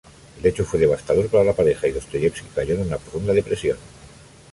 El 0.39 0.47
hecho 0.47 0.65
fue 0.65 0.79
devastador 0.79 1.29
para 1.29 1.43
la 1.43 1.53
pareja, 1.53 1.85
y 1.87 1.91
Dostoyevski 1.91 2.47
cayó 2.55 2.73
en 2.73 2.81
una 2.87 2.97
profunda 2.97 3.33
depresión. 3.33 3.77